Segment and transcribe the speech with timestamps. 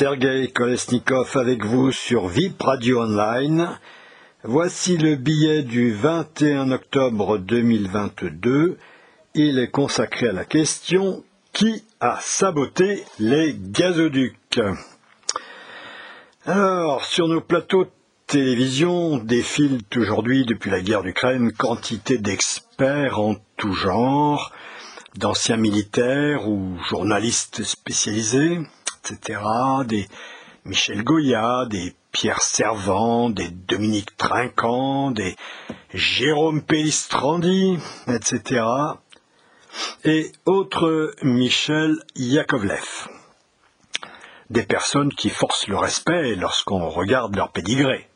[0.00, 3.78] Sergei Kolesnikov avec vous sur VIP Radio Online.
[4.44, 8.78] Voici le billet du 21 octobre 2022.
[9.34, 14.62] Il est consacré à la question qui a saboté les gazoducs?
[16.46, 17.90] Alors, sur nos plateaux de
[18.26, 24.50] télévision défilent aujourd'hui, depuis la guerre d'Ukraine, quantité d'experts en tout genre,
[25.18, 28.60] d'anciens militaires ou journalistes spécialisés,
[29.04, 29.40] etc.,
[29.86, 30.08] des
[30.64, 35.36] Michel Goya, des Pierre Servant, des Dominique Trinquant, des
[35.94, 37.78] Jérôme Pellistrandi,
[38.08, 38.64] etc.,
[40.04, 43.08] et autres Michel Yakovlev.
[44.50, 48.08] Des personnes qui forcent le respect lorsqu'on regarde leur pédigré.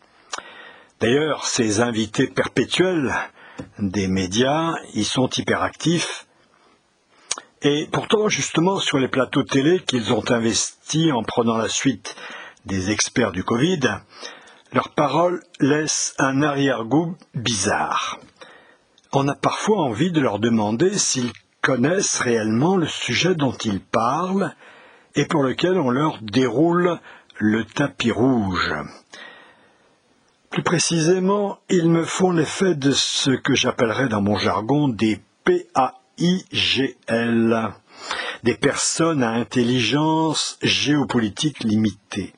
[1.00, 3.14] D'ailleurs, ces invités perpétuels
[3.78, 6.26] des médias y sont hyperactifs
[7.64, 12.14] et pourtant, justement, sur les plateaux télé qu'ils ont investis en prenant la suite
[12.66, 13.80] des experts du Covid,
[14.74, 18.18] leurs paroles laissent un arrière-goût bizarre.
[19.12, 24.54] On a parfois envie de leur demander s'ils connaissent réellement le sujet dont ils parlent
[25.14, 26.98] et pour lequel on leur déroule
[27.38, 28.74] le tapis rouge.
[30.50, 35.94] Plus précisément, ils me font l'effet de ce que j'appellerais dans mon jargon des PA
[36.18, 37.72] IGL,
[38.42, 42.34] des personnes à intelligence géopolitique limitée.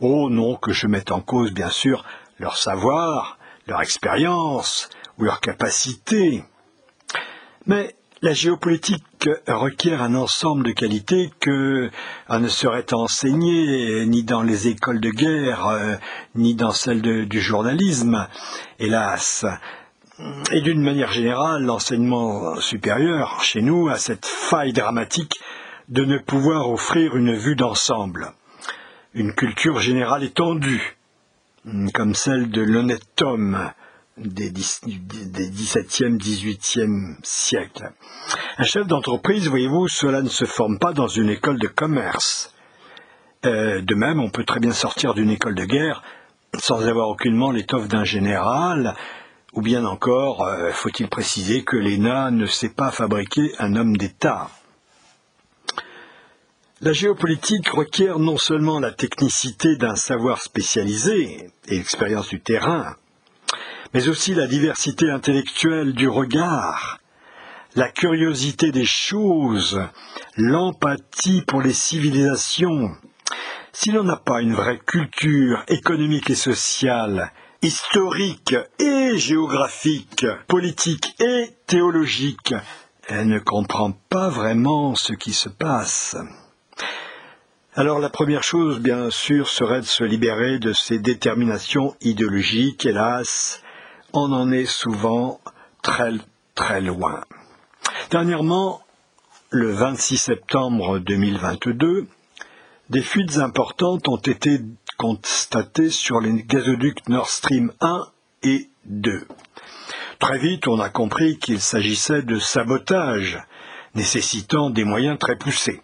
[0.00, 2.04] Oh non que je mette en cause, bien sûr,
[2.38, 6.42] leur savoir, leur expérience ou leur capacité.
[7.66, 11.90] Mais la géopolitique requiert un ensemble de qualités que
[12.30, 15.94] ne serait enseigné ni dans les écoles de guerre, euh,
[16.34, 18.28] ni dans celles du journalisme.
[18.78, 19.46] Hélas,
[20.52, 25.40] et d'une manière générale, l'enseignement supérieur, chez nous, a cette faille dramatique
[25.88, 28.32] de ne pouvoir offrir une vue d'ensemble,
[29.14, 30.96] une culture générale étendue,
[31.94, 33.70] comme celle de l'honnête homme
[34.16, 37.92] des, XVIIe, XVIIIe siècles.
[38.58, 42.54] Un chef d'entreprise, voyez-vous, cela ne se forme pas dans une école de commerce.
[43.46, 46.02] Euh, de même, on peut très bien sortir d'une école de guerre
[46.58, 48.94] sans avoir aucunement l'étoffe d'un général,
[49.52, 54.50] ou bien encore, euh, faut-il préciser que l'ENA ne sait pas fabriquer un homme d'État?
[56.80, 62.96] La géopolitique requiert non seulement la technicité d'un savoir spécialisé et l'expérience du terrain,
[63.92, 66.98] mais aussi la diversité intellectuelle du regard,
[67.74, 69.80] la curiosité des choses,
[70.36, 72.90] l'empathie pour les civilisations.
[73.72, 81.50] Si l'on n'a pas une vraie culture économique et sociale historique et géographique, politique et
[81.66, 82.54] théologique,
[83.06, 86.16] elle ne comprend pas vraiment ce qui se passe.
[87.74, 92.86] Alors la première chose, bien sûr, serait de se libérer de ces déterminations idéologiques.
[92.86, 93.62] Hélas,
[94.12, 95.40] on en est souvent
[95.82, 96.12] très
[96.54, 97.24] très loin.
[98.10, 98.80] Dernièrement,
[99.50, 102.06] le 26 septembre 2022,
[102.88, 104.58] des fuites importantes ont été
[105.00, 108.06] constatées sur les gazoducs Nord Stream 1
[108.42, 109.26] et 2.
[110.18, 113.38] Très vite, on a compris qu'il s'agissait de sabotage,
[113.94, 115.80] nécessitant des moyens très poussés.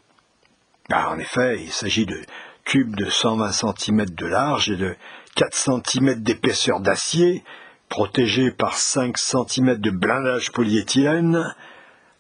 [0.93, 2.21] Ah, en effet, il s'agit de
[2.67, 4.95] tubes de 120 cm de large et de
[5.35, 7.43] 4 cm d'épaisseur d'acier,
[7.89, 11.55] protégés par 5 cm de blindage polyéthylène,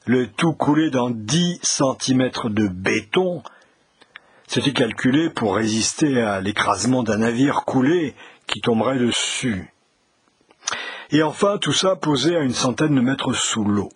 [0.07, 3.43] le tout coulé dans 10 cm de béton,
[4.47, 8.15] c'était calculé pour résister à l'écrasement d'un navire coulé
[8.47, 9.73] qui tomberait dessus.
[11.11, 13.91] Et enfin, tout ça posé à une centaine de mètres sous l'eau.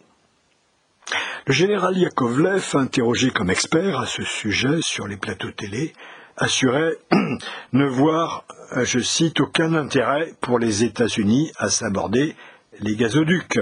[1.47, 5.93] Le général Yakovlev, interrogé comme expert à ce sujet sur les plateaux télé,
[6.37, 6.97] assurait
[7.73, 8.45] ne voir,
[8.83, 12.37] je cite, aucun intérêt pour les États-Unis à s'aborder
[12.81, 13.61] les gazoducs,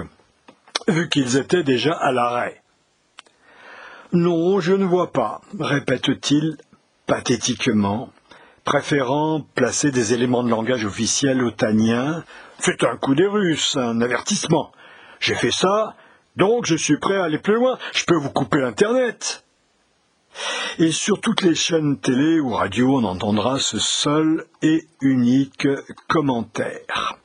[0.89, 2.63] vu qu'ils étaient déjà à l'arrêt.
[4.13, 6.57] Non, je ne vois pas, répète-t-il
[7.09, 8.13] pathétiquement,
[8.65, 12.23] préférant placer des éléments de langage officiel otaniens.
[12.61, 14.71] C'est un coup des Russes, un avertissement.
[15.19, 15.97] J'ai fait ça,
[16.37, 17.79] donc je suis prêt à aller plus loin.
[17.93, 19.45] Je peux vous couper l'Internet.
[20.79, 25.67] Et sur toutes les chaînes télé ou radio, on entendra ce seul et unique
[26.07, 27.17] commentaire.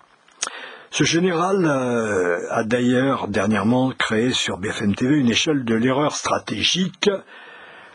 [0.89, 7.09] Ce général euh, a d'ailleurs dernièrement créé sur BFM TV une échelle de l'erreur stratégique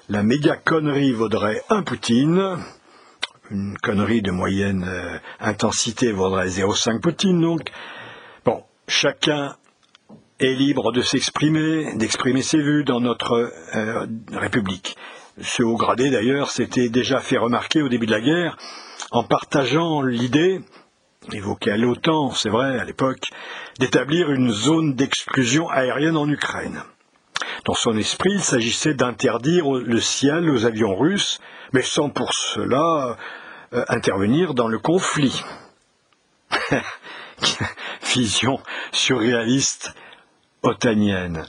[0.08, 2.56] la méga connerie vaudrait un Poutine.
[3.50, 7.70] Une connerie de moyenne euh, intensité vaudrait 0,5 Poutine, donc.
[8.44, 9.56] Bon, chacun
[10.40, 14.96] est libre de s'exprimer, d'exprimer ses vues dans notre euh, République.
[15.40, 18.56] Ce haut gradé d'ailleurs s'était déjà fait remarquer au début de la guerre
[19.10, 20.60] en partageant l'idée,
[21.32, 23.28] évoquée à l'OTAN, c'est vrai, à l'époque,
[23.78, 26.82] d'établir une zone d'exclusion aérienne en Ukraine.
[27.68, 31.38] Dans son esprit, il s'agissait d'interdire le ciel aux avions russes,
[31.74, 33.18] mais sans pour cela
[33.74, 35.44] euh, intervenir dans le conflit.
[38.14, 38.58] Vision
[38.90, 39.92] surréaliste
[40.62, 41.44] otanienne.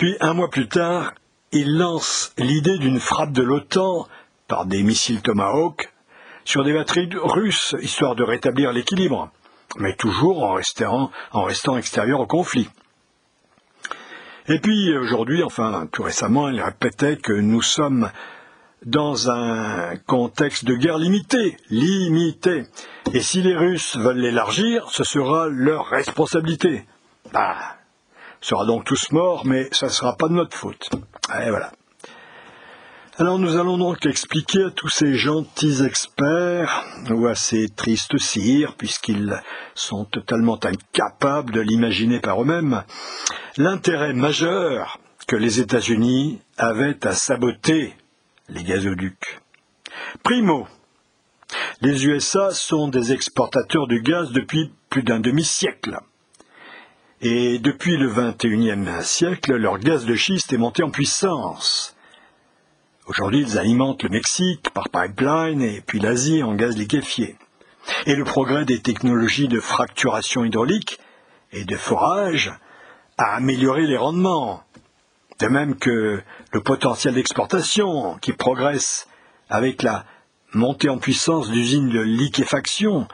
[0.00, 1.12] Puis, un mois plus tard,
[1.52, 4.08] il lance l'idée d'une frappe de l'OTAN
[4.48, 5.92] par des missiles Tomahawk
[6.44, 9.30] sur des batteries russes, histoire de rétablir l'équilibre,
[9.76, 12.68] mais toujours en restant, en restant extérieur au conflit.
[14.48, 18.10] Et puis aujourd'hui, enfin tout récemment, il répétait que nous sommes
[18.84, 22.64] dans un contexte de guerre limitée, limité.
[23.12, 26.84] Et si les Russes veulent l'élargir, ce sera leur responsabilité.
[27.32, 27.56] Bah,
[28.40, 30.90] sera donc tous morts, mais ça ne sera pas de notre faute.
[31.40, 31.70] Et voilà.
[33.18, 38.74] Alors nous allons donc expliquer à tous ces gentils experts, ou à ces tristes sires,
[38.74, 39.38] puisqu'ils
[39.74, 42.84] sont totalement incapables de l'imaginer par eux-mêmes,
[43.58, 47.94] l'intérêt majeur que les États-Unis avaient à saboter
[48.48, 49.42] les gazoducs.
[50.22, 50.66] Primo,
[51.82, 55.98] les USA sont des exportateurs du gaz depuis plus d'un demi-siècle.
[57.20, 61.91] Et depuis le XXIe siècle, leur gaz de schiste est monté en puissance.
[63.06, 67.36] Aujourd'hui, ils alimentent le Mexique par pipeline et puis l'Asie en gaz liquéfié.
[68.06, 71.00] Et le progrès des technologies de fracturation hydraulique
[71.50, 72.52] et de forage
[73.18, 74.62] a amélioré les rendements.
[75.40, 76.22] De même que
[76.52, 79.08] le potentiel d'exportation qui progresse
[79.50, 80.04] avec la
[80.54, 83.08] montée en puissance d'usines de liquéfaction,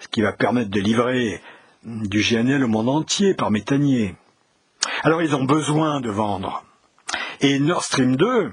[0.00, 1.40] ce qui va permettre de livrer
[1.84, 4.14] du GNL au monde entier par méthanier.
[5.02, 6.62] Alors ils ont besoin de vendre.
[7.40, 8.52] Et Nord Stream 2,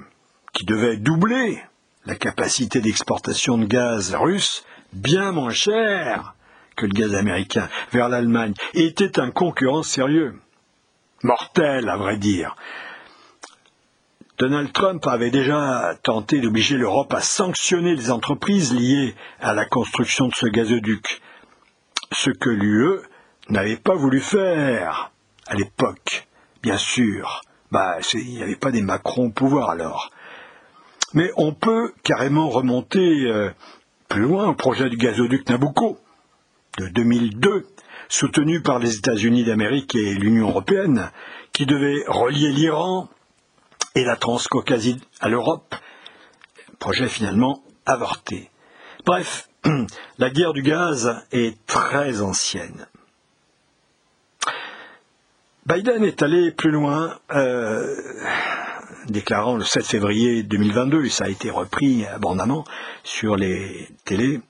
[0.52, 1.62] qui devait doubler
[2.04, 6.34] la capacité d'exportation de gaz russe, bien moins cher
[6.76, 10.38] que le gaz américain, vers l'Allemagne, était un concurrent sérieux.
[11.22, 12.56] Mortel, à vrai dire.
[14.38, 20.28] Donald Trump avait déjà tenté d'obliger l'Europe à sanctionner les entreprises liées à la construction
[20.28, 21.20] de ce gazoduc,
[22.12, 23.00] ce que l'UE
[23.48, 25.10] n'avait pas voulu faire
[25.48, 26.28] à l'époque,
[26.62, 27.42] bien sûr.
[27.72, 30.10] Bah, il n'y avait pas des Macron au pouvoir alors.
[31.14, 33.50] Mais on peut carrément remonter euh,
[34.08, 35.98] plus loin au projet du gazoduc Nabucco
[36.78, 37.66] de 2002,
[38.08, 41.10] soutenu par les États-Unis d'Amérique et l'Union européenne,
[41.52, 43.08] qui devait relier l'Iran
[43.94, 45.74] et la Transcaucasie à l'Europe.
[46.78, 48.50] Projet finalement avorté.
[49.04, 49.48] Bref,
[50.18, 52.86] la guerre du gaz est très ancienne.
[55.66, 57.94] Biden est allé plus loin, euh,
[59.10, 62.64] déclarant le 7 février 2022, et ça a été repris abondamment
[63.04, 64.40] sur les télés,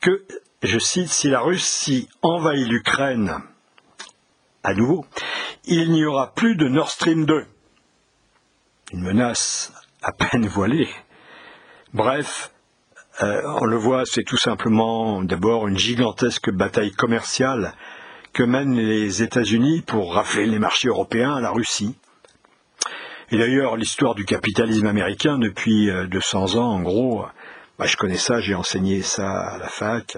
[0.00, 0.24] que,
[0.62, 3.42] je cite, si la Russie envahit l'Ukraine
[4.64, 5.06] à nouveau,
[5.64, 7.46] il n'y aura plus de Nord Stream 2.
[8.92, 9.72] Une menace
[10.02, 10.88] à peine voilée.
[11.94, 12.52] Bref,
[13.22, 17.74] euh, on le voit, c'est tout simplement d'abord une gigantesque bataille commerciale
[18.32, 21.96] que mènent les États-Unis pour rafler les marchés européens à la Russie.
[23.30, 27.26] Et d'ailleurs, l'histoire du capitalisme américain depuis 200 euh, ans, en gros,
[27.78, 30.16] bah, je connais ça, j'ai enseigné ça à la fac,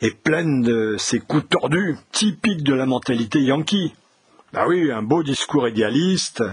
[0.00, 3.92] est pleine de ces coups tordus, typiques de la mentalité yankee.
[4.52, 6.44] Bah oui, un beau discours idéaliste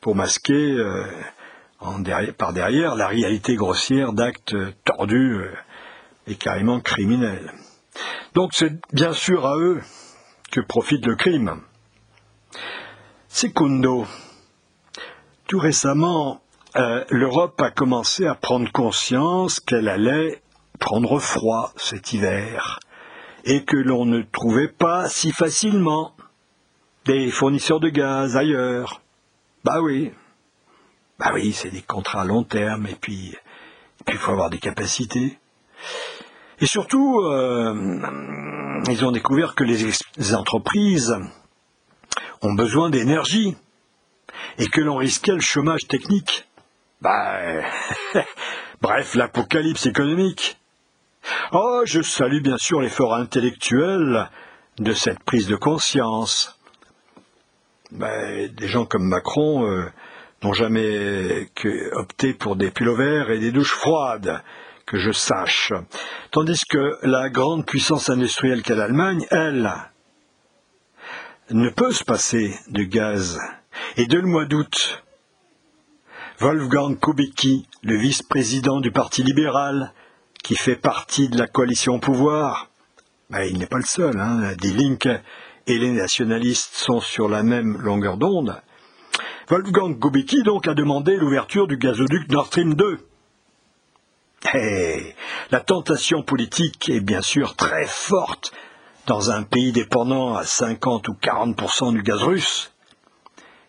[0.00, 1.04] pour masquer euh,
[2.38, 5.50] par derrière la réalité grossière d'actes tordus euh,
[6.26, 7.52] et carrément criminels.
[8.34, 9.82] Donc c'est bien sûr à eux
[10.50, 11.60] que profite le crime.
[13.28, 14.06] Secundo.
[15.46, 16.40] Tout récemment,
[16.74, 20.42] euh, l'Europe a commencé à prendre conscience qu'elle allait
[20.80, 22.80] prendre froid cet hiver
[23.44, 26.16] et que l'on ne trouvait pas si facilement
[27.04, 29.00] des fournisseurs de gaz ailleurs.
[29.64, 30.12] Bah oui.
[31.20, 33.36] Bah oui, c'est des contrats à long terme et puis
[34.08, 35.38] il faut avoir des capacités.
[36.60, 38.00] Et surtout, euh,
[38.88, 41.16] ils ont découvert que les, entreprises
[42.42, 43.56] ont besoin d'énergie
[44.58, 46.46] et que l'on risquait le chômage technique.
[47.00, 47.62] Bah,
[48.80, 50.58] bref, l'apocalypse économique.
[51.52, 54.28] Oh, je salue bien sûr l'effort intellectuel
[54.78, 56.58] de cette prise de conscience.
[57.90, 59.84] Bah, des gens comme Macron euh,
[60.42, 61.48] n'ont jamais
[61.92, 64.42] opté pour des verts et des douches froides
[64.86, 65.72] que je sache.
[66.30, 69.72] Tandis que la grande puissance industrielle qu'est l'Allemagne, elle,
[71.50, 73.38] ne peut se passer de gaz.
[73.96, 75.02] Et dès le mois d'août,
[76.38, 79.92] Wolfgang Kubicki, le vice-président du Parti libéral,
[80.42, 82.68] qui fait partie de la coalition au pouvoir,
[83.30, 84.20] ben, il n'est pas le seul.
[84.20, 84.52] Hein.
[84.60, 85.08] Die Linke
[85.66, 88.60] et les nationalistes sont sur la même longueur d'onde.
[89.48, 92.98] Wolfgang Kubicki donc a demandé l'ouverture du gazoduc Nord Stream 2.
[94.52, 95.14] Hey,
[95.50, 98.52] la tentation politique est bien sûr très forte
[99.06, 102.72] dans un pays dépendant à 50 ou 40% du gaz russe.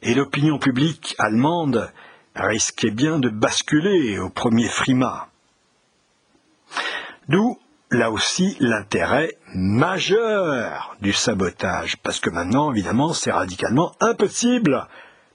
[0.07, 1.91] Et l'opinion publique allemande
[2.33, 5.27] risquait bien de basculer au premier frima.
[7.27, 7.59] D'où,
[7.91, 14.87] là aussi, l'intérêt majeur du sabotage, parce que maintenant, évidemment, c'est radicalement impossible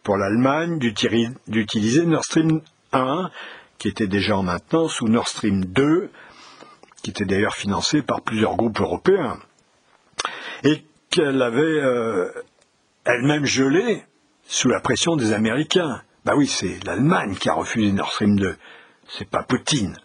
[0.05, 2.63] pour l'Allemagne d'utiliser Nord Stream
[2.95, 3.31] 1,
[3.77, 6.11] qui était déjà en maintenance, ou Nord Stream 2,
[7.03, 9.39] qui était d'ailleurs financé par plusieurs groupes européens,
[10.65, 12.33] et qu'elle avait euh,
[13.05, 14.07] elle-même gelé
[14.47, 16.03] sous la pression des Américains.
[16.25, 18.57] Bah oui, c'est l'Allemagne qui a refusé Nord Stream 2,
[19.09, 19.97] c'est pas Poutine.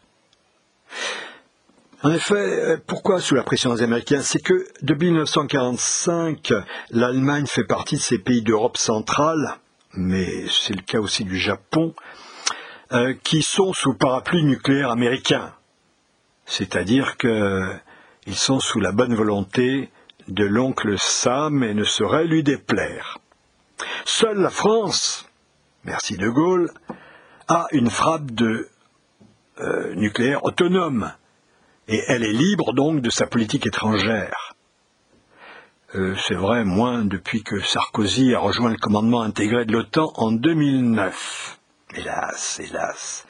[2.03, 4.21] En effet, euh, pourquoi sous la pression des Américains?
[4.21, 6.53] C'est que depuis 1945,
[6.91, 9.55] l'Allemagne fait partie de ces pays d'Europe centrale,
[9.93, 11.95] mais c'est le cas aussi du Japon,
[12.93, 15.53] euh, qui sont sous parapluie nucléaire américain.
[16.45, 19.89] C'est-à-dire qu'ils sont sous la bonne volonté
[20.27, 23.17] de l'oncle Sam et ne sauraient lui déplaire.
[24.05, 25.27] Seule la France,
[25.83, 26.71] merci de Gaulle,
[27.47, 28.69] a une frappe de
[29.59, 31.11] euh, nucléaire autonome
[31.87, 34.53] et elle est libre donc de sa politique étrangère.
[35.95, 40.31] Euh, c'est vrai, moins depuis que Sarkozy a rejoint le commandement intégré de l'OTAN en
[40.31, 41.59] 2009.
[41.95, 43.25] Hélas, hélas.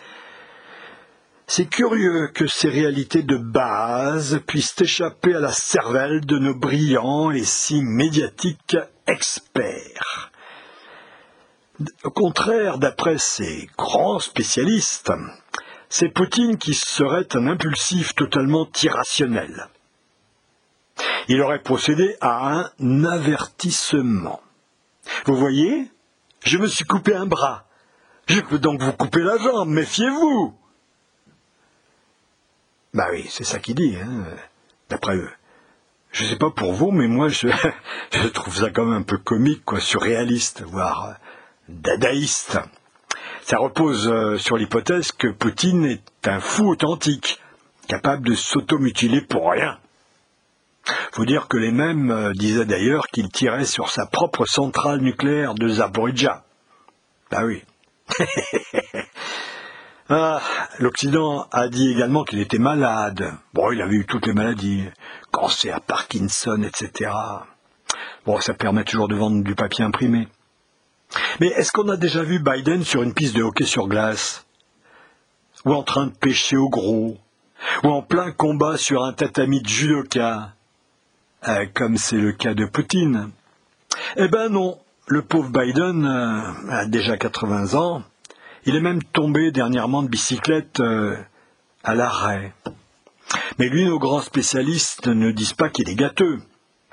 [1.46, 7.32] C'est curieux que ces réalités de base puissent échapper à la cervelle de nos brillants
[7.32, 8.76] et si médiatiques
[9.06, 10.32] experts.
[12.04, 15.12] Au contraire, d'après ces grands spécialistes,
[15.90, 19.68] c'est Poutine qui serait un impulsif totalement irrationnel.
[21.28, 24.42] Il aurait procédé à un avertissement.
[25.26, 25.92] Vous voyez,
[26.44, 27.66] je me suis coupé un bras.
[28.28, 30.54] Je peux donc vous couper la jambe, méfiez-vous.
[32.94, 34.26] Bah oui, c'est ça qu'il dit, hein,
[34.90, 35.32] d'après eux.
[36.12, 37.48] Je sais pas pour vous, mais moi je,
[38.12, 41.18] je trouve ça quand même un peu comique, quoi, surréaliste, voire
[41.70, 42.60] dadaïste.
[43.44, 47.40] Ça repose euh, sur l'hypothèse que Poutine est un fou authentique,
[47.88, 49.78] capable de s'automutiler pour rien.
[51.12, 55.54] Faut dire que les mêmes euh, disaient d'ailleurs qu'il tirait sur sa propre centrale nucléaire
[55.54, 56.44] de Zaporizhia.
[57.32, 57.64] Bah oui.
[60.10, 60.42] ah,
[60.80, 63.34] L'Occident a dit également qu'il était malade.
[63.54, 64.86] Bon, il avait eu toutes les maladies,
[65.32, 67.12] cancer, Parkinson, etc.
[68.26, 70.28] Bon, ça permet toujours de vendre du papier imprimé.
[71.40, 74.46] Mais est-ce qu'on a déjà vu Biden sur une piste de hockey sur glace
[75.66, 77.18] Ou en train de pêcher au gros
[77.84, 80.54] Ou en plein combat sur un tatami de judoka
[81.48, 83.32] euh, Comme c'est le cas de Poutine
[84.18, 88.04] Eh ben non, le pauvre Biden euh, a déjà 80 ans.
[88.66, 91.16] Il est même tombé dernièrement de bicyclette euh,
[91.84, 92.54] à l'arrêt.
[93.60, 96.40] Mais lui, nos grands spécialistes ne disent pas qu'il est gâteux.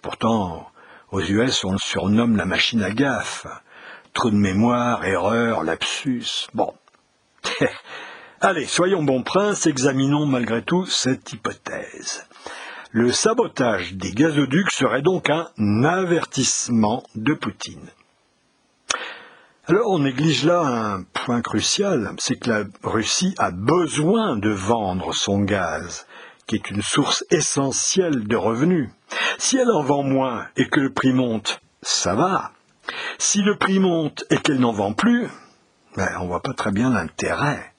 [0.03, 0.71] Pourtant,
[1.11, 3.47] aux US, on le surnomme la machine à gaffe.
[4.15, 6.47] Trou de mémoire, erreur, lapsus.
[6.55, 6.73] Bon.
[8.41, 12.25] Allez, soyons bons princes, examinons malgré tout cette hypothèse.
[12.93, 15.49] Le sabotage des gazoducs serait donc un
[15.83, 17.91] avertissement de Poutine.
[19.67, 25.13] Alors on néglige là un point crucial, c'est que la Russie a besoin de vendre
[25.13, 26.07] son gaz,
[26.47, 28.91] qui est une source essentielle de revenus.
[29.39, 32.53] Si elle en vend moins et que le prix monte, ça va.
[33.19, 35.29] Si le prix monte et qu'elle n'en vend plus,
[35.97, 37.75] ben, on ne voit pas très bien l'intérêt.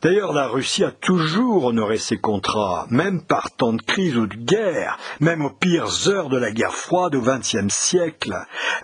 [0.00, 4.36] D'ailleurs, la Russie a toujours honoré ses contrats, même par temps de crise ou de
[4.36, 8.32] guerre, même aux pires heures de la guerre froide au XXe siècle,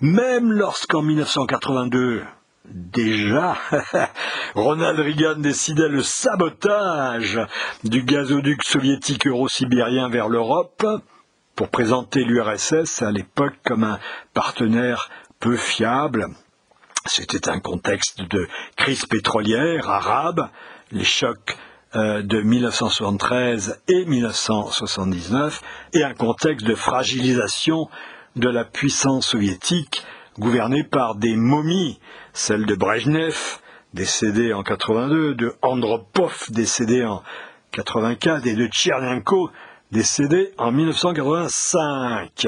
[0.01, 2.25] même lorsqu'en 1982,
[2.65, 3.55] déjà,
[4.55, 7.39] Ronald Reagan décidait le sabotage
[7.85, 10.85] du gazoduc soviétique euro-sibérien vers l'Europe,
[11.55, 13.99] pour présenter l'URSS à l'époque comme un
[14.33, 15.09] partenaire
[15.39, 16.27] peu fiable.
[17.05, 20.49] C'était un contexte de crise pétrolière arabe,
[20.91, 21.57] les chocs
[21.95, 25.61] euh, de 1973 et 1979,
[25.93, 27.89] et un contexte de fragilisation
[28.35, 30.03] de la puissance soviétique
[30.37, 31.99] gouvernée par des momies,
[32.33, 33.59] celle de Brezhnev,
[33.93, 37.23] décédé en 82, de Andropov, décédé en
[37.71, 39.51] 84, et de Tchernenko,
[39.91, 42.47] décédé en 1985.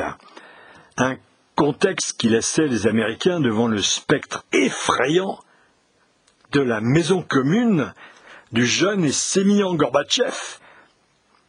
[0.97, 1.17] Un
[1.55, 5.39] contexte qui laissait les Américains devant le spectre effrayant
[6.51, 7.93] de la maison commune
[8.51, 10.59] du jeune et sémillant Gorbatchev,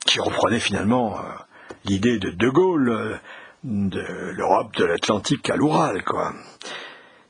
[0.04, 1.22] qui reprenait finalement euh,
[1.84, 3.16] l'idée de De Gaulle euh,
[3.64, 4.00] de
[4.36, 6.32] l'Europe de l'Atlantique à l'Oural, quoi.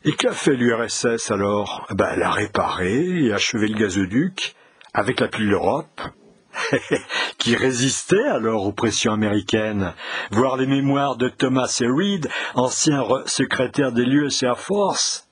[0.05, 1.87] Et qu'a fait l'URSS alors?
[1.91, 4.55] Ben, Elle a réparé et achevé le gazoduc
[4.95, 6.01] avec l'appui de l'Europe,
[7.39, 9.93] qui résistait alors aux pressions américaines.
[10.31, 15.29] Voir les mémoires de Thomas Reed, ancien secrétaire de l'US Air Force.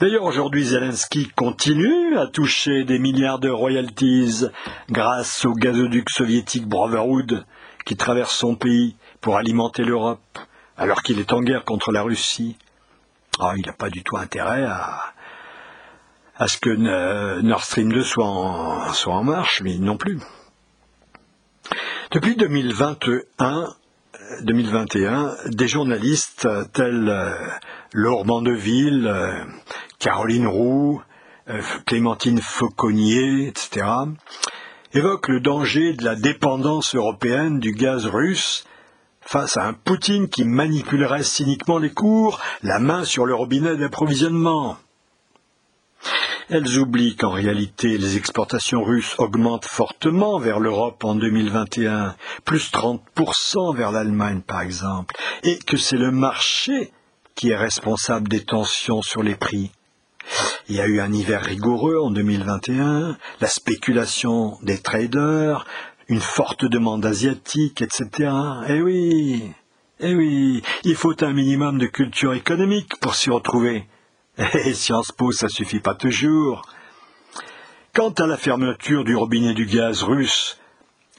[0.00, 4.44] D'ailleurs, aujourd'hui, Zelensky continue à toucher des milliards de royalties
[4.90, 7.44] grâce au gazoduc soviétique Brotherhood
[7.84, 10.38] qui traverse son pays pour alimenter l'Europe,
[10.76, 12.56] alors qu'il est en guerre contre la Russie.
[13.40, 15.14] Ah, il n'a pas du tout intérêt à,
[16.38, 16.70] à ce que
[17.42, 20.18] Nord Stream 2 soit en, soit en marche, mais non plus.
[22.10, 23.68] Depuis 2021,
[24.42, 27.32] 2021 des journalistes tels euh,
[27.92, 29.44] Laure Mandeville, euh,
[29.98, 31.02] Caroline Roux,
[31.50, 33.86] euh, Clémentine Fauconnier, etc.,
[34.94, 38.64] évoquent le danger de la dépendance européenne du gaz russe
[39.20, 44.78] face à un Poutine qui manipulerait cyniquement les cours, la main sur le robinet d'approvisionnement.
[46.50, 53.76] Elles oublient qu'en réalité les exportations russes augmentent fortement vers l'Europe en 2021, plus 30%
[53.76, 56.92] vers l'Allemagne par exemple, et que c'est le marché
[57.34, 59.70] qui est responsable des tensions sur les prix.
[60.68, 65.66] Il y a eu un hiver rigoureux en 2021, la spéculation des traders,
[66.08, 68.32] une forte demande asiatique, etc.
[68.68, 69.52] Eh oui,
[70.00, 73.86] eh oui, il faut un minimum de culture économique pour s'y retrouver.
[74.54, 76.62] Et Sciences Po, ça suffit pas toujours.
[77.92, 80.60] Quant à la fermeture du robinet du gaz russe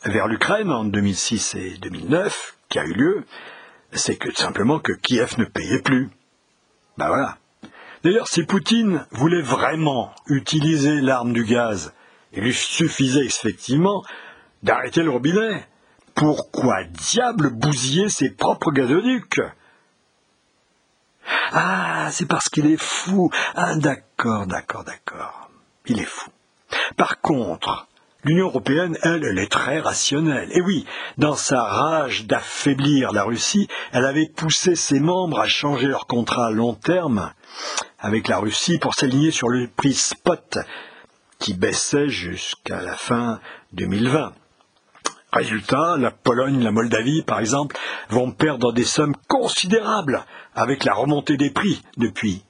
[0.05, 3.25] vers l'Ukraine en 2006 et 2009, qui a eu lieu,
[3.91, 6.09] c'est que simplement que Kiev ne payait plus.
[6.97, 7.37] Ben voilà.
[8.03, 11.93] D'ailleurs, si Poutine voulait vraiment utiliser l'arme du gaz,
[12.31, 14.01] il lui suffisait effectivement
[14.63, 15.67] d'arrêter le robinet.
[16.15, 19.41] Pourquoi diable bousiller ses propres gazoducs?
[21.51, 23.31] Ah, c'est parce qu'il est fou.
[23.55, 25.49] Ah, d'accord, d'accord, d'accord.
[25.85, 26.29] Il est fou.
[26.97, 27.87] Par contre,
[28.23, 30.49] l'Union européenne, elle, elle est très rationnelle.
[30.53, 30.85] Et oui,
[31.17, 36.47] dans sa rage d'affaiblir la Russie, elle avait poussé ses membres à changer leur contrat
[36.47, 37.31] à long terme
[37.99, 40.57] avec la Russie pour s'aligner sur le prix spot
[41.39, 43.39] qui baissait jusqu'à la fin
[43.73, 44.33] 2020.
[45.31, 47.77] Résultat, la Pologne, la Moldavie, par exemple,
[48.09, 52.43] vont perdre des sommes considérables avec la remontée des prix depuis.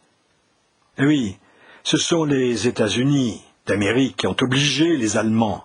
[0.98, 1.38] Et oui,
[1.84, 5.64] ce sont les États-Unis d'Amérique qui ont obligé les Allemands,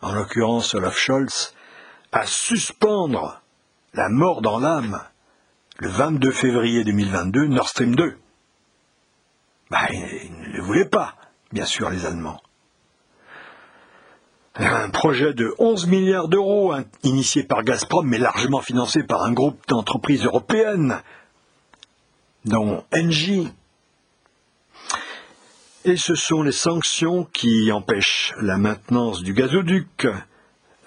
[0.00, 1.54] en l'occurrence Olaf Scholz,
[2.12, 3.42] à suspendre
[3.92, 5.02] la mort dans l'âme
[5.78, 8.16] le 22 février 2022 Nord Stream 2.
[9.70, 11.16] Bah, ils ne le voulaient pas,
[11.52, 12.40] bien sûr, les Allemands
[14.58, 19.60] un projet de 11 milliards d'euros initié par Gazprom mais largement financé par un groupe
[19.68, 21.00] d'entreprises européennes,
[22.44, 23.52] dont Engie.
[25.84, 30.06] Et ce sont les sanctions qui empêchent la maintenance du gazoduc.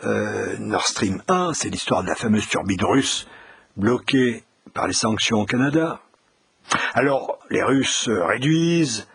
[0.04, 3.28] Euh, Nord Stream 1, c'est l'histoire de la fameuse turbine russe
[3.78, 6.02] bloquée par les sanctions au Canada.
[6.94, 9.08] Alors, les Russes réduisent,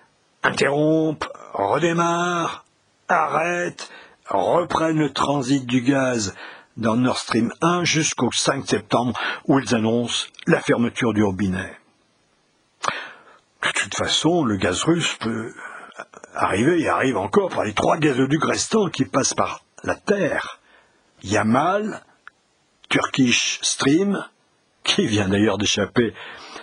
[0.43, 2.65] interrompent, redémarrent,
[3.09, 3.91] arrêtent,
[4.29, 6.35] reprennent le transit du gaz
[6.77, 11.79] dans Nord Stream 1 jusqu'au 5 septembre où ils annoncent la fermeture du robinet.
[13.63, 15.53] De toute façon, le gaz russe peut
[16.35, 20.61] arriver et arrive encore par les trois gazoducs restants qui passent par la terre.
[21.23, 22.03] Yamal,
[22.89, 24.25] Turkish Stream,
[24.85, 26.15] qui vient d'ailleurs d'échapper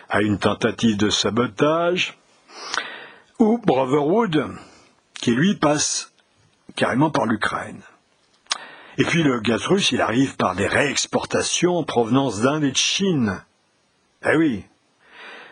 [0.09, 2.17] à une tentative de sabotage,
[3.39, 4.55] ou Brotherhood,
[5.15, 6.12] qui lui passe
[6.75, 7.81] carrément par l'Ukraine.
[8.97, 12.77] Et puis le gaz russe, il arrive par des réexportations en provenance d'Inde et de
[12.77, 13.43] Chine.
[14.23, 14.65] Eh oui,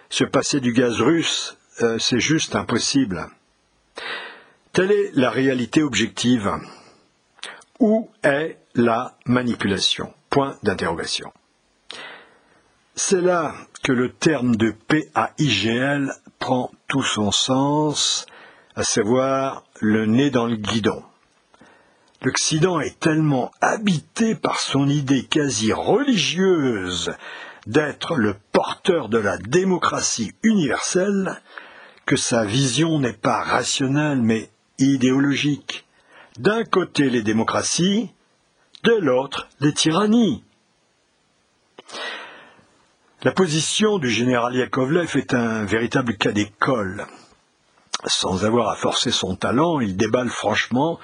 [0.10, 3.28] se passer du gaz russe, euh, c'est juste impossible.
[4.74, 6.52] Telle est la réalité objective.
[7.80, 10.14] Où est la manipulation?
[10.30, 11.34] Point d'interrogation.
[12.96, 13.54] C'est là
[13.84, 18.26] que le terme de PAIGL prend tout son sens,
[18.76, 21.04] à savoir le nez dans le guidon.
[22.24, 27.12] L'Occident est tellement habité par son idée quasi religieuse
[27.66, 31.42] d'être le porteur de la démocratie universelle
[32.06, 35.88] que sa vision n'est pas rationnelle mais idéologique.
[36.38, 38.12] D'un côté les démocraties,
[38.84, 40.44] de l'autre les tyrannies.
[43.24, 47.08] La position du général Yakovlev est un véritable cas d'école.
[48.06, 51.00] sans avoir à forcer son talent, il déballe franchement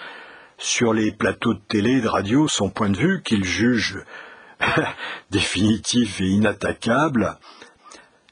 [0.57, 3.99] sur les plateaux de télé et de radio son point de vue qu'il juge
[5.31, 7.37] définitif et inattaquable.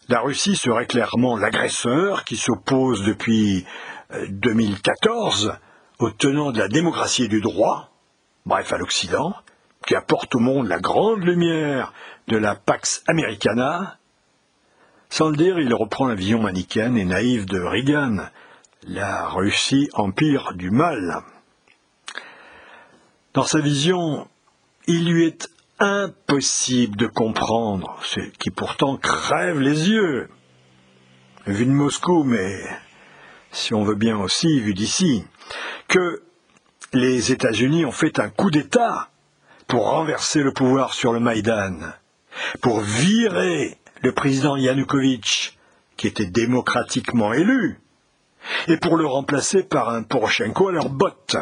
[0.10, 3.66] La Russie serait clairement l'agresseur qui s'oppose depuis
[4.30, 7.92] 2014 euh, aux tenants de la démocratie et du droit,
[8.46, 9.34] bref à l'Occident,
[9.88, 11.94] qui apporte au monde la grande lumière
[12.28, 13.98] de la Pax Americana.
[15.10, 18.18] Sans le dire, il reprend la vision manichéenne et naïve de Reagan,
[18.84, 21.24] la Russie empire du mal.
[23.36, 24.30] Dans sa vision,
[24.88, 30.30] il lui est impossible de comprendre, ce qui pourtant crève les yeux,
[31.46, 32.64] vu de Moscou, mais
[33.52, 35.26] si on veut bien aussi, vu d'ici,
[35.90, 36.24] que
[36.94, 39.10] les États-Unis ont fait un coup d'État
[39.68, 41.78] pour renverser le pouvoir sur le Maïdan,
[42.62, 45.60] pour virer le président Yanukovych,
[45.98, 47.82] qui était démocratiquement élu,
[48.70, 51.36] et pour le remplacer par un Poroshenko à leur botte.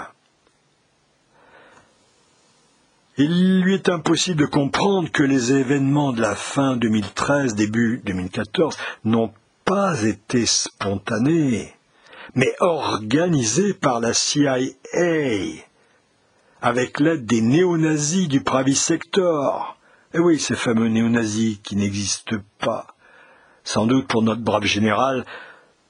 [3.15, 8.75] Il lui est impossible de comprendre que les événements de la fin 2013, début 2014
[9.03, 9.31] n'ont
[9.65, 11.75] pas été spontanés,
[12.33, 14.57] mais organisés par la CIA,
[16.59, 19.77] avec l'aide des néo-nazis du Pravi Sector.
[20.15, 22.87] Eh oui, ces fameux néo-nazis qui n'existent pas.
[23.63, 25.23] Sans doute pour notre brave général,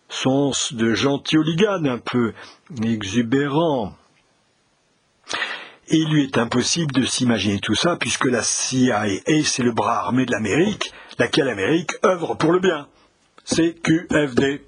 [0.10, 2.34] sont de gentils hooligans un peu
[2.84, 3.94] exubérants.
[5.98, 9.06] Il lui est impossible de s'imaginer tout ça, puisque la CIA,
[9.44, 12.88] c'est le bras armé de l'Amérique, laquelle Amérique œuvre pour le bien.
[13.44, 14.62] C'est QFD.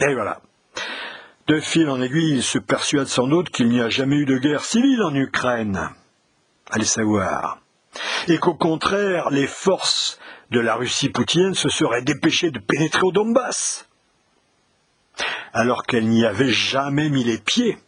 [0.00, 0.40] Et voilà.
[1.46, 4.38] De fil en aiguille, il se persuade sans doute qu'il n'y a jamais eu de
[4.38, 5.90] guerre civile en Ukraine.
[6.70, 7.58] Allez savoir.
[8.28, 10.18] Et qu'au contraire, les forces
[10.50, 13.88] de la Russie poutinienne se seraient dépêchées de pénétrer au Donbass
[15.52, 17.78] alors qu'elle n'y avait jamais mis les pieds.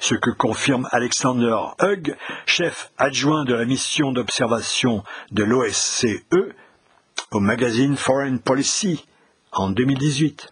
[0.00, 6.06] Ce que confirme Alexander Hugg, chef adjoint de la mission d'observation de l'OSCE
[7.30, 9.04] au magazine Foreign Policy
[9.52, 10.48] en 2018.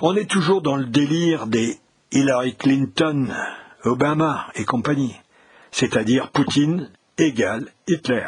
[0.00, 1.78] On est toujours dans le délire des
[2.12, 3.34] Hillary Clinton,
[3.84, 5.16] Obama et compagnie,
[5.70, 8.26] c'est-à-dire Poutine égale Hitler.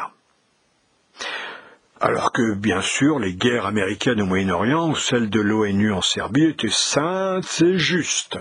[2.00, 6.44] Alors que, bien sûr, les guerres américaines au Moyen-Orient ou celles de l'ONU en Serbie
[6.44, 8.38] étaient saintes et justes.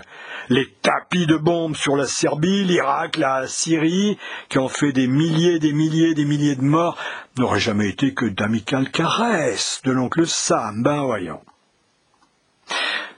[0.48, 4.16] Les tapis de bombes sur la Serbie, l'Irak, la Syrie,
[4.48, 6.96] qui ont fait des milliers, des milliers, des milliers de morts,
[7.36, 11.40] n'auraient jamais été que d'amicales caresses de l'oncle Sam, ben voyons.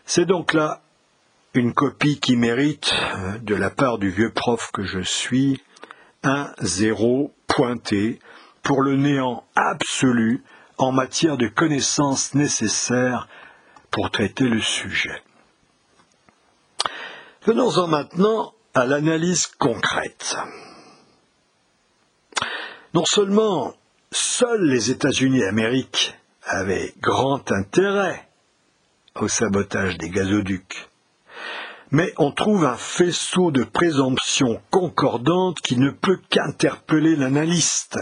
[0.06, 0.80] C'est donc là
[1.52, 5.60] une copie qui mérite, euh, de la part du vieux prof que je suis,
[6.22, 8.20] un zéro pointé
[8.62, 10.42] pour le néant absolu
[10.78, 13.28] en matière de connaissances nécessaires
[13.90, 15.22] pour traiter le sujet.
[17.46, 20.36] Venons-en maintenant à l'analyse concrète.
[22.94, 23.74] Non seulement
[24.12, 28.28] seuls les États-Unis d'Amérique avaient grand intérêt
[29.14, 30.88] au sabotage des gazoducs,
[31.90, 37.98] mais on trouve un faisceau de présomptions concordantes qui ne peut qu'interpeller l'analyste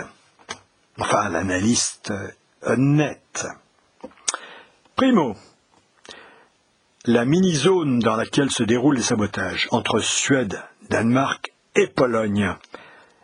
[0.98, 2.12] enfin l'analyste
[2.62, 3.46] honnête.
[4.96, 5.36] Primo,
[7.04, 12.54] la mini-zone dans laquelle se déroulent les sabotages entre Suède, Danemark et Pologne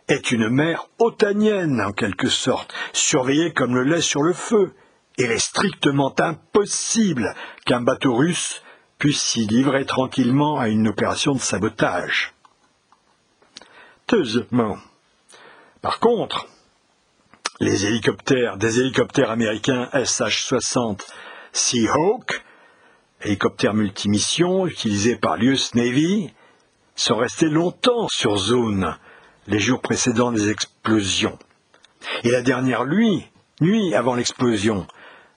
[0.07, 4.73] est une mer otanienne en quelque sorte, surveillée comme le lait sur le feu.
[5.17, 7.33] Il est strictement impossible
[7.65, 8.61] qu'un bateau russe
[8.97, 12.33] puisse s'y livrer tranquillement à une opération de sabotage.
[14.07, 14.77] Deuxièmement,
[15.81, 16.47] par contre,
[17.59, 20.99] les hélicoptères, des hélicoptères américains SH-60
[21.53, 22.43] Seahawk,
[23.21, 26.33] hélicoptères multimissions utilisés par l'US Navy,
[26.95, 28.97] sont restés longtemps sur zone
[29.47, 31.37] les jours précédant les explosions.
[32.23, 33.25] Et la dernière nuit,
[33.61, 34.85] nuit avant l'explosion,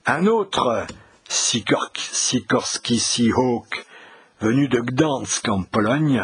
[0.05, 0.85] un autre
[1.29, 3.85] Sikorsky Seahawk,
[4.41, 6.23] venu de Gdansk en Pologne,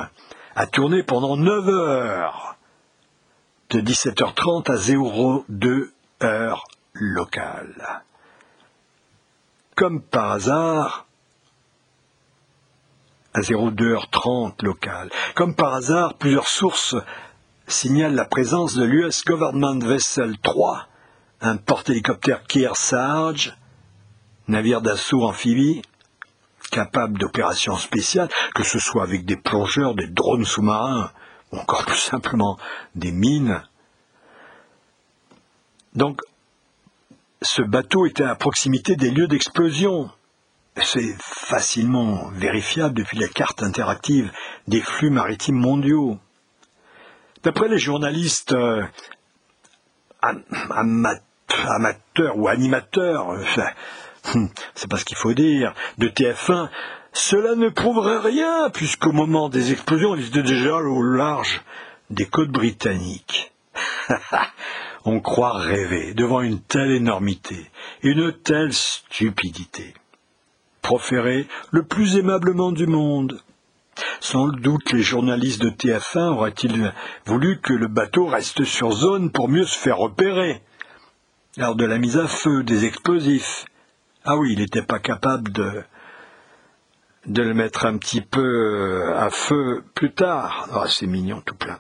[0.55, 2.54] a tourné pendant neuf heures de
[3.81, 8.03] 17h30 à 02 heure locale.
[9.75, 11.05] Comme par hasard,
[13.33, 16.95] à 02h30 locale, comme par hasard, plusieurs sources
[17.67, 20.88] signalent la présence de l'US Government Vessel 3,
[21.41, 23.57] un porte-hélicoptère Kearsarge,
[24.47, 25.81] navire d'assaut amphibie,
[26.71, 31.11] capable d'opérations spéciales, que ce soit avec des plongeurs, des drones sous-marins,
[31.57, 32.57] encore plus simplement
[32.95, 33.61] des mines.
[35.93, 36.21] Donc,
[37.41, 40.09] ce bateau était à proximité des lieux d'explosion.
[40.77, 44.31] c'est facilement vérifiable depuis la carte interactive
[44.67, 46.17] des flux maritimes mondiaux.
[47.43, 48.83] D'après les journalistes euh,
[51.61, 53.37] amateurs ou animateurs,
[54.75, 56.69] c'est pas ce qu'il faut dire, de TF1,
[57.15, 61.62] cela ne prouverait rien, puisqu'au moment des explosions, ils étaient déjà au large
[62.10, 63.54] des côtes britanniques.
[65.06, 67.71] On croit rêver devant une telle énormité,
[68.04, 69.93] une telle stupidité.
[70.82, 73.39] Proférée le plus aimablement du monde.
[74.19, 76.91] Sans doute les journalistes de TF1 auraient-ils
[77.25, 80.62] voulu que le bateau reste sur zone pour mieux se faire repérer
[81.56, 83.63] lors de la mise à feu des explosifs.
[84.25, 85.84] Ah oui, il n'était pas capable de,
[87.25, 90.67] de le mettre un petit peu euh, à feu plus tard.
[90.73, 91.79] Ah, c'est mignon tout plein.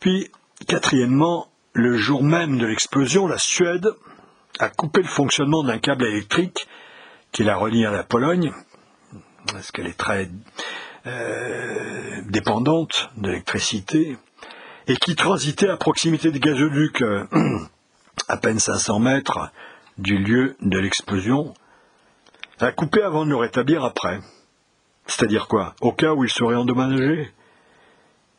[0.00, 0.30] Puis,
[0.66, 3.88] quatrièmement, le jour même de l'explosion, la Suède
[4.58, 6.66] a coupé le fonctionnement d'un câble électrique
[7.32, 8.52] qui la relie à la Pologne,
[9.52, 10.28] parce qu'elle est très
[11.06, 14.18] euh, dépendante d'électricité,
[14.88, 17.24] et qui transitait à proximité des gazoducs, euh,
[18.28, 19.52] à peine 500 mètres
[19.98, 21.54] du lieu de l'explosion,
[22.66, 24.20] a coupé avant de le rétablir après.
[25.06, 25.74] C'est-à-dire quoi?
[25.80, 27.32] Au cas où ils seraient endommagés?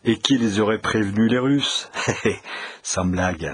[0.03, 1.89] Et qui les aurait prévenus les Russes?
[2.84, 3.51] Sans blague.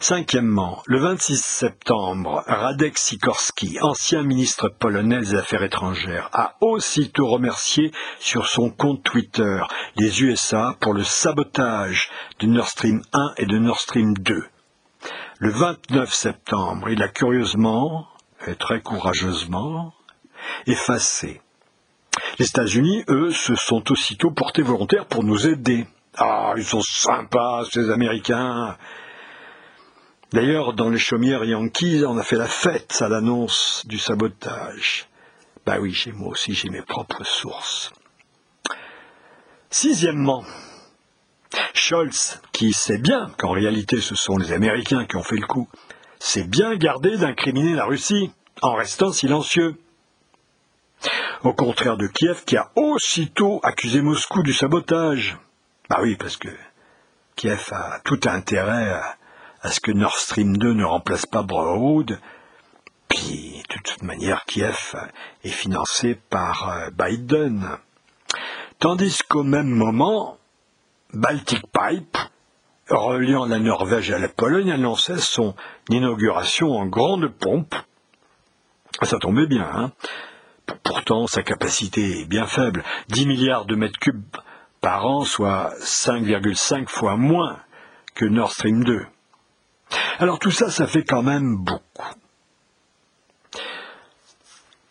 [0.00, 7.92] Cinquièmement, le 26 septembre, Radek Sikorski, ancien ministre polonais des Affaires étrangères, a aussitôt remercié
[8.18, 9.62] sur son compte Twitter
[9.96, 14.44] les USA pour le sabotage de Nord Stream 1 et de Nord Stream 2.
[15.38, 18.06] Le 29 septembre, il a curieusement,
[18.52, 19.94] très courageusement,
[20.66, 21.40] effacé.
[22.38, 25.86] Les États-Unis, eux, se sont aussitôt portés volontaires pour nous aider.
[26.16, 28.76] Ah, ils sont sympas, ces Américains.
[30.32, 35.08] D'ailleurs, dans les chaumières Yankees, on a fait la fête à l'annonce du sabotage.
[35.66, 37.92] Bah oui, j'ai moi aussi, j'ai mes propres sources.
[39.70, 40.44] Sixièmement,
[41.72, 45.68] Scholz, qui sait bien qu'en réalité ce sont les Américains qui ont fait le coup,
[46.24, 48.32] s'est bien gardé d'incriminer la Russie
[48.62, 49.78] en restant silencieux.
[51.42, 55.36] Au contraire de Kiev qui a aussitôt accusé Moscou du sabotage.
[55.90, 56.48] Bah oui, parce que
[57.36, 58.98] Kiev a tout intérêt
[59.60, 62.18] à ce que Nord Stream 2 ne remplace pas Broad.
[63.08, 64.94] Puis, de toute manière, Kiev
[65.44, 67.68] est financé par euh, Biden.
[68.78, 70.38] Tandis qu'au même moment,
[71.12, 72.16] Baltic Pipe,
[72.88, 75.54] reliant la Norvège à la Pologne, annonçait son
[75.88, 77.74] inauguration en grande pompe.
[79.02, 79.92] Ça tombait bien, hein
[80.82, 84.22] Pourtant, sa capacité est bien faible, 10 milliards de mètres cubes
[84.80, 87.58] par an, soit 5,5 fois moins
[88.14, 89.06] que Nord Stream 2.
[90.18, 92.14] Alors tout ça, ça fait quand même beaucoup.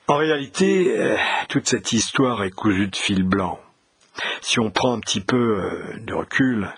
[0.08, 1.16] En réalité, euh,
[1.48, 3.60] toute cette histoire est cousue de fil blanc.
[4.42, 6.70] Si on prend un petit peu euh, de recul,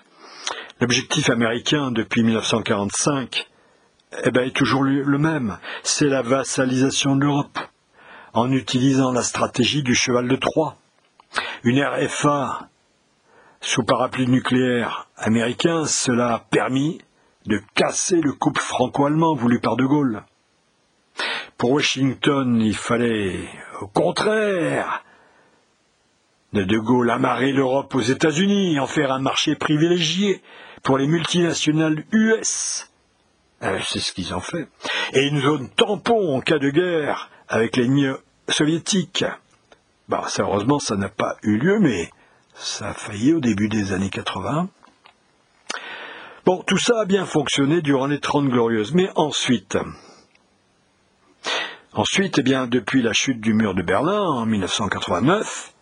[0.80, 3.48] l'objectif américain depuis 1945
[4.24, 7.58] eh ben, est toujours le même, c'est la vassalisation de l'Europe,
[8.32, 10.76] en utilisant la stratégie du cheval de Troie.
[11.64, 12.68] Une RFA
[13.60, 17.00] sous parapluie nucléaire américain, cela a permis
[17.46, 20.22] de casser le couple franco-allemand voulu par De Gaulle.
[21.56, 23.48] Pour Washington, il fallait,
[23.80, 25.02] au contraire,
[26.52, 30.42] de De Gaulle amarrer l'Europe aux États-Unis, en faire un marché privilégié
[30.86, 32.88] pour les multinationales US.
[33.64, 34.68] Euh, c'est ce qu'ils ont fait.
[35.14, 38.06] Et une zone tampon en cas de guerre avec l'ennemi
[38.48, 39.24] soviétique.
[40.08, 42.08] Bah, ça, heureusement, ça n'a pas eu lieu, mais
[42.54, 44.68] ça a failli au début des années 80.
[46.44, 49.76] Bon, tout ça a bien fonctionné durant les Trente Glorieuses, mais ensuite,
[51.94, 55.74] ensuite, eh bien, depuis la chute du mur de Berlin en 1989,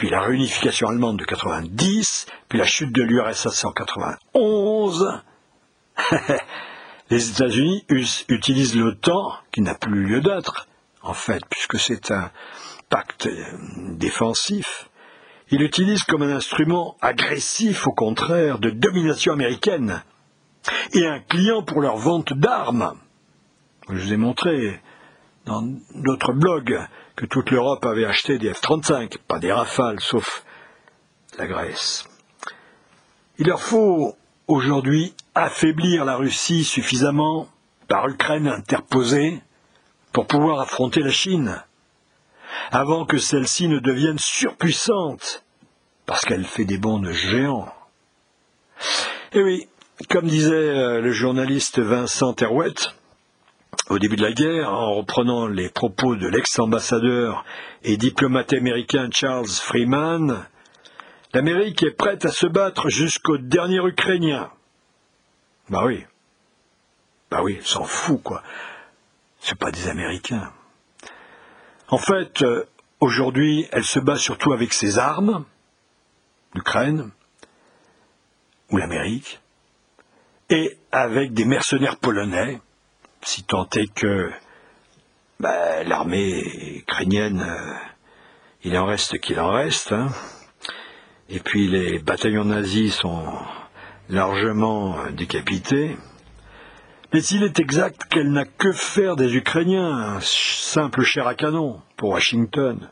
[0.00, 5.20] puis la réunification allemande de 90, puis la chute de l'URSS en 91,
[7.10, 7.84] les États-Unis
[8.30, 10.68] utilisent l'OTAN, qui n'a plus lieu d'être,
[11.02, 12.30] en fait, puisque c'est un
[12.88, 13.28] pacte
[13.98, 14.88] défensif,
[15.50, 20.02] il l'utilisent comme un instrument agressif, au contraire, de domination américaine,
[20.94, 22.94] et un client pour leur vente d'armes.
[23.90, 24.80] Je vous ai montré
[25.44, 25.60] dans
[25.94, 26.80] d'autres blogs
[27.20, 30.42] que toute l'Europe avait acheté des F-35, pas des Rafales, sauf
[31.36, 32.08] la Grèce.
[33.36, 37.46] Il leur faut aujourd'hui affaiblir la Russie suffisamment
[37.88, 39.38] par Ukraine interposée
[40.12, 41.62] pour pouvoir affronter la Chine
[42.70, 45.44] avant que celle-ci ne devienne surpuissante,
[46.06, 47.70] parce qu'elle fait des bonds de géants.
[49.34, 49.68] Et oui,
[50.08, 52.94] comme disait euh, le journaliste Vincent Terouette,
[53.88, 57.44] au début de la guerre, en reprenant les propos de l'ex-ambassadeur
[57.82, 60.46] et diplomate américain Charles Freeman,
[61.32, 64.50] l'Amérique est prête à se battre jusqu'au dernier Ukrainien.
[65.68, 66.04] Bah oui.
[67.30, 68.42] Bah oui, s'en fout, quoi.
[69.40, 70.52] C'est pas des Américains.
[71.88, 72.64] En fait, euh,
[73.00, 75.44] aujourd'hui, elle se bat surtout avec ses armes,
[76.54, 77.10] l'Ukraine,
[78.70, 79.40] ou l'Amérique,
[80.48, 82.60] et avec des mercenaires polonais,
[83.22, 84.30] si tant est que
[85.38, 86.42] bah, l'armée
[86.76, 87.74] ukrainienne, euh,
[88.64, 90.08] il en reste qu'il en reste, hein.
[91.28, 93.24] et puis les bataillons nazis sont
[94.08, 95.96] largement euh, décapités.
[97.12, 101.82] Mais il est exact qu'elle n'a que faire des Ukrainiens, un simple chair à canon
[101.96, 102.88] pour Washington,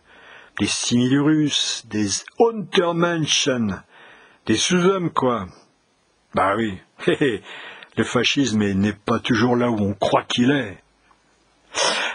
[0.58, 2.08] des simili russes, des
[2.40, 3.82] Untermenschen,
[4.46, 5.46] des sous-hommes, quoi.
[6.34, 6.78] Bah oui,
[7.98, 10.78] le fascisme n'est pas toujours là où on croit qu'il est.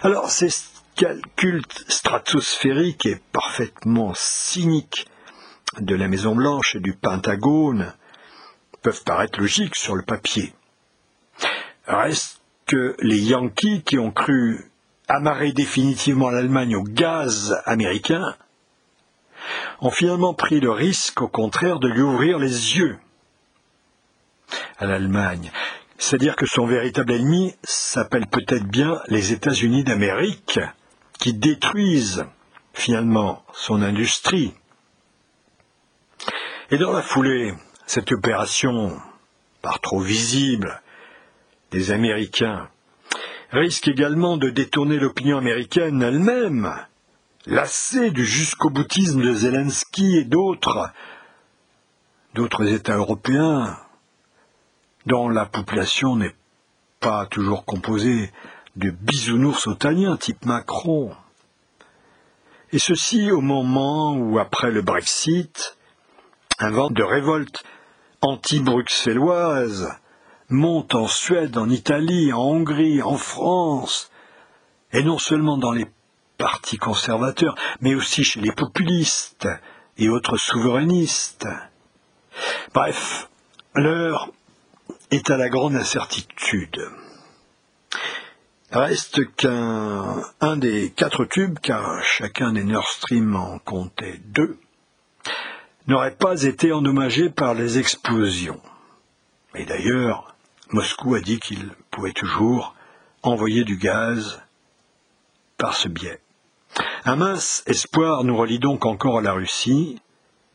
[0.01, 0.47] Alors, ces
[0.95, 5.05] calculs stratosphériques et parfaitement cyniques
[5.79, 7.93] de la Maison-Blanche et du Pentagone
[8.81, 10.53] peuvent paraître logiques sur le papier.
[11.85, 14.71] Reste que les Yankees qui ont cru
[15.09, 18.35] amarrer définitivement l'Allemagne au gaz américain
[19.81, 22.97] ont finalement pris le risque, au contraire, de lui ouvrir les yeux
[24.77, 25.51] à l'Allemagne.
[25.97, 30.59] C'est-à-dire que son véritable ennemi s'appelle peut-être bien les États-Unis d'Amérique,
[31.19, 32.25] qui détruisent
[32.73, 34.53] finalement son industrie.
[36.71, 37.53] Et dans la foulée,
[37.85, 38.99] cette opération,
[39.61, 40.81] par trop visible,
[41.71, 42.69] des Américains
[43.51, 46.73] risque également de détourner l'opinion américaine elle-même,
[47.45, 50.89] lassée du jusqu'au boutisme de Zelensky et d'autres,
[52.33, 53.77] d'autres États européens,
[55.05, 56.35] dont la population n'est
[56.99, 58.31] pas toujours composée
[58.75, 61.15] de bisounours otaniens type Macron.
[62.71, 65.77] Et ceci au moment où, après le Brexit,
[66.59, 67.63] un vent de révolte
[68.21, 69.93] anti-bruxelloise
[70.49, 74.11] monte en Suède, en Italie, en Hongrie, en France,
[74.91, 75.87] et non seulement dans les
[76.37, 79.47] partis conservateurs, mais aussi chez les populistes
[79.97, 81.47] et autres souverainistes.
[82.73, 83.29] Bref,
[83.75, 84.31] l'heure
[85.13, 86.89] est à la grande incertitude.
[88.71, 94.57] Reste qu'un un des quatre tubes, car chacun des Nord Stream en comptait deux,
[95.85, 98.59] n'aurait pas été endommagé par les explosions.
[99.53, 100.35] Et d'ailleurs,
[100.71, 102.73] Moscou a dit qu'il pouvait toujours
[103.21, 104.41] envoyer du gaz
[105.59, 106.19] par ce biais.
[107.05, 110.01] Un mince espoir nous relie donc encore à la Russie.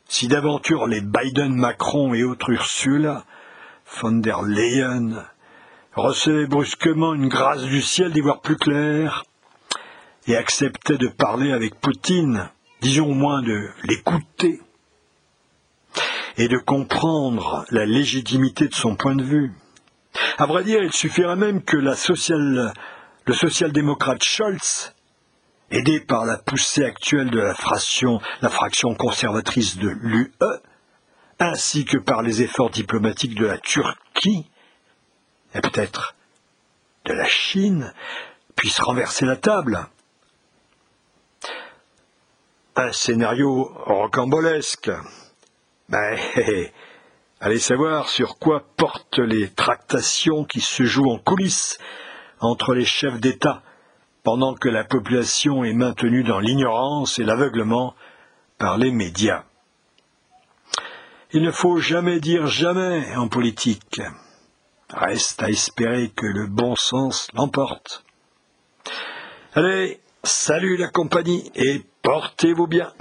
[0.09, 3.25] Si d'aventure les Biden, Macron et autres Ursula
[3.97, 5.25] von der Leyen
[5.95, 9.25] recevaient brusquement une grâce du ciel d'y voir plus clair
[10.27, 14.61] et acceptaient de parler avec Poutine, disons au moins de l'écouter
[16.37, 19.53] et de comprendre la légitimité de son point de vue.
[20.37, 21.95] À vrai dire, il suffirait même que le
[23.33, 24.95] social-démocrate Scholz,
[25.71, 30.33] aidé par la poussée actuelle de la fraction, la fraction conservatrice de l'UE,
[31.39, 34.51] ainsi que par les efforts diplomatiques de la Turquie,
[35.55, 36.15] et peut-être
[37.05, 37.93] de la Chine,
[38.57, 39.87] puisse renverser la table.
[42.77, 44.91] Un scénario rocambolesque.
[45.89, 46.19] Ben,
[47.41, 51.79] Allez savoir sur quoi portent les tractations qui se jouent en coulisses
[52.41, 53.63] entre les chefs d'État,
[54.25, 57.95] pendant que la population est maintenue dans l'ignorance et l'aveuglement
[58.59, 59.45] par les médias.
[61.31, 64.01] Il ne faut jamais dire jamais en politique.
[64.89, 68.03] Reste à espérer que le bon sens l'emporte.
[69.53, 72.93] Allez, salut la compagnie et portez-vous bien.